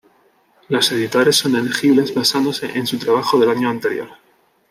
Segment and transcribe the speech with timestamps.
[0.67, 4.09] Los editores son elegibles basándose en su trabajo del año anterior.